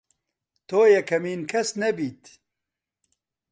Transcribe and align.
تۆ 0.67 0.79
یەکەمین 0.95 1.41
کەس 1.51 1.69
نەبیت 1.81 2.23